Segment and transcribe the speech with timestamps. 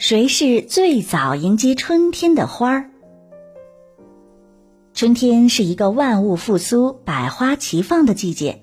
[0.00, 2.90] 谁是最早迎接春天的花儿？
[4.94, 8.62] 春天是一个万物复苏、百花齐放的季节。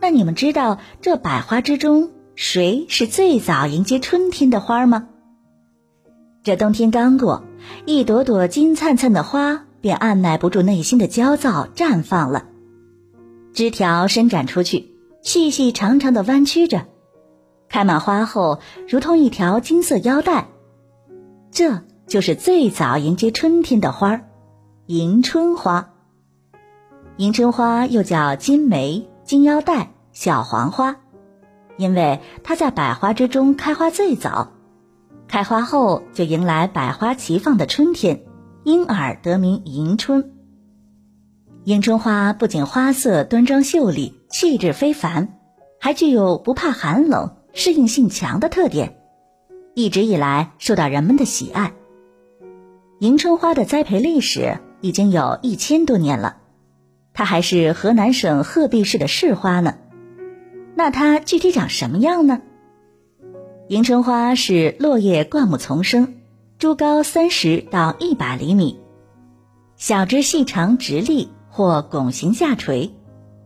[0.00, 5.08] 那你们知道这百花之中，谁是最早迎接春天的花吗？
[6.44, 7.42] 这冬天刚过，
[7.84, 12.46] 一朵朵金灿灿的花便按耐不住内心的焦躁，绽放了。
[13.52, 16.86] 枝条伸展出去，细细长长的弯曲着，
[17.68, 20.46] 开满花后，如同一条金色腰带。
[21.50, 24.24] 这就是最早迎接春天的花儿——
[24.86, 25.90] 迎春花。
[27.16, 30.96] 迎春花又叫金梅、金腰带、小黄花，
[31.76, 34.52] 因为它在百花之中开花最早，
[35.26, 38.22] 开花后就迎来百花齐放的春天，
[38.62, 40.32] 因而得名迎春。
[41.64, 45.38] 迎春花不仅花色端庄秀丽、气质非凡，
[45.80, 48.94] 还具有不怕寒冷、适应性强的特点。
[49.78, 51.72] 一直以来受到人们的喜爱。
[52.98, 56.38] 迎春花的栽培历史已经有一千多年了，
[57.14, 59.76] 它还是河南省鹤壁市的市花呢。
[60.74, 62.40] 那它具体长什么样呢？
[63.68, 66.14] 迎春花是落叶灌木丛生，
[66.58, 68.80] 株高三十到一百厘米，
[69.76, 72.92] 小枝细长直立或拱形下垂，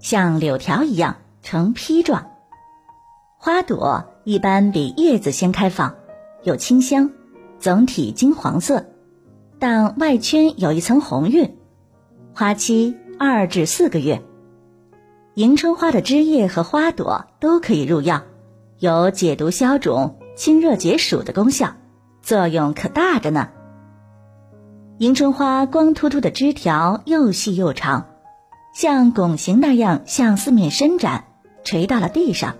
[0.00, 2.30] 像柳条一样呈披状。
[3.36, 5.94] 花朵一般比叶子先开放。
[6.42, 7.10] 有清香，
[7.60, 8.86] 总体金黄色，
[9.58, 11.56] 但外圈有一层红晕。
[12.34, 14.22] 花期二至四个月。
[15.34, 18.22] 迎春花的枝叶和花朵都可以入药，
[18.78, 21.74] 有解毒消肿、清热解暑的功效，
[22.22, 23.48] 作用可大着呢。
[24.98, 28.08] 迎春花光秃秃的枝条又细又长，
[28.74, 31.24] 像拱形那样向四面伸展，
[31.64, 32.56] 垂到了地上。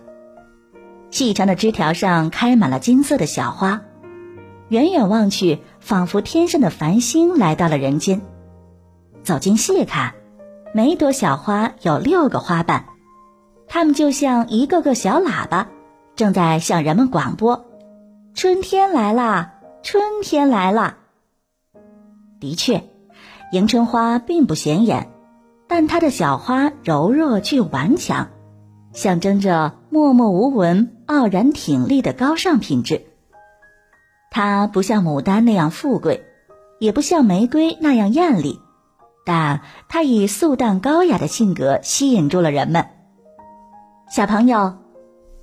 [1.13, 3.83] 细长的枝条上开满了金色的小花，
[4.69, 8.23] 远远望去，仿佛天上的繁星来到了人间。
[9.23, 10.15] 走近细看，
[10.73, 12.87] 每朵小花有六个花瓣，
[13.69, 15.69] 它们就像一个个小喇叭，
[16.17, 17.67] 正在向人们广播
[18.33, 20.97] ：“春天来啦，春天来啦。”
[22.41, 22.85] 的确，
[23.53, 25.11] 迎春花并不显眼，
[25.69, 28.29] 但它的小花柔弱却顽强。
[28.95, 33.05] 象征着默默无闻、傲然挺立的高尚品质。
[34.31, 36.25] 它不像牡丹那样富贵，
[36.79, 38.59] 也不像玫瑰那样艳丽，
[39.27, 42.87] 但它以素淡高雅的性格吸引住了人们。
[44.11, 44.79] 小朋友，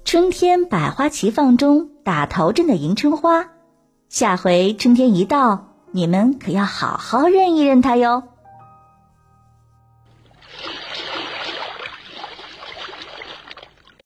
[0.05, 3.47] 春天百花齐放中打头阵的迎春花，
[4.09, 8.23] 下回春天一到，你们可要好好认一认它哟。